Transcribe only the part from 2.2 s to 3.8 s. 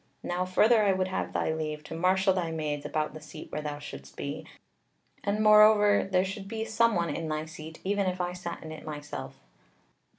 thy maids about the seat where thou